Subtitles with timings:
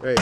[0.00, 0.18] Great.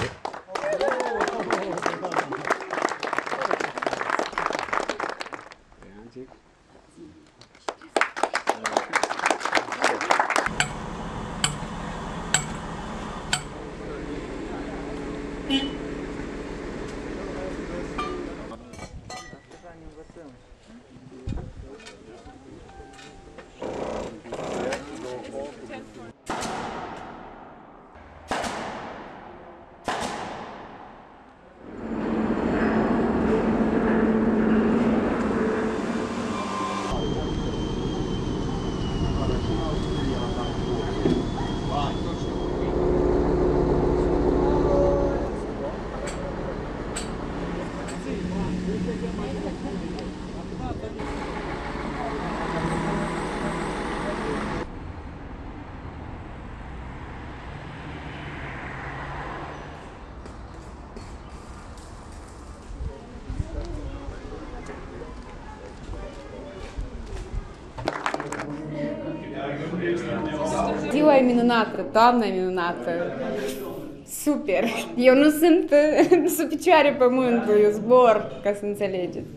[70.92, 73.73] Дила именинатор, главная именинатор.
[74.22, 74.64] Super!
[74.96, 75.74] Eu nu sunt
[76.36, 79.28] sub picioare pământul, eu zbor, ca să înțelegeți.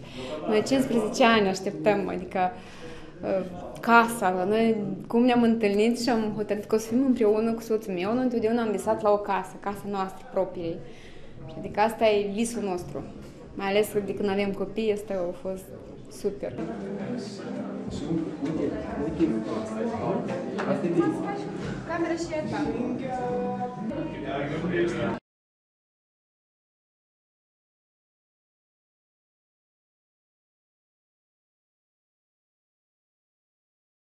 [0.47, 2.51] Noi 15 ani așteptăm, adică
[3.21, 3.45] uh,
[3.79, 4.75] casa, la noi
[5.07, 8.23] cum ne-am întâlnit și am hotărât că o să fim împreună cu soțul meu, noi
[8.23, 10.75] întotdeauna am visat la o casă, casa noastră proprie.
[11.47, 13.03] Și adică asta e visul nostru.
[13.53, 15.65] Mai ales de când avem copii, asta a fost
[16.11, 16.53] super.
[21.87, 22.25] Camera și
[24.63, 25.16] Obrigado.